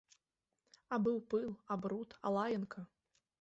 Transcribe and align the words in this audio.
А 0.97 0.97
быў 1.07 1.17
пыл, 1.33 1.43
а 1.75 1.77
бруд, 1.85 2.17
а 2.25 2.33
лаянка! 2.39 2.81